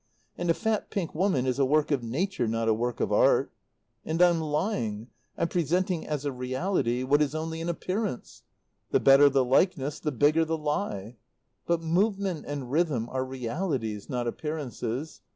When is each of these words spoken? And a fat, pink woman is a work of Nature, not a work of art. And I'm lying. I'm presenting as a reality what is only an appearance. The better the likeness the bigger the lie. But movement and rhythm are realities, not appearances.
And 0.35 0.49
a 0.49 0.55
fat, 0.55 0.89
pink 0.89 1.13
woman 1.13 1.45
is 1.45 1.59
a 1.59 1.63
work 1.63 1.91
of 1.91 2.01
Nature, 2.01 2.47
not 2.47 2.67
a 2.67 2.73
work 2.73 2.99
of 2.99 3.11
art. 3.11 3.51
And 4.03 4.19
I'm 4.19 4.41
lying. 4.41 5.09
I'm 5.37 5.47
presenting 5.47 6.07
as 6.07 6.25
a 6.25 6.31
reality 6.31 7.03
what 7.03 7.21
is 7.21 7.35
only 7.35 7.61
an 7.61 7.69
appearance. 7.69 8.41
The 8.89 8.99
better 8.99 9.29
the 9.29 9.45
likeness 9.45 9.99
the 9.99 10.11
bigger 10.11 10.43
the 10.43 10.57
lie. 10.57 11.17
But 11.67 11.83
movement 11.83 12.45
and 12.47 12.71
rhythm 12.71 13.09
are 13.11 13.23
realities, 13.23 14.09
not 14.09 14.25
appearances. 14.25 15.21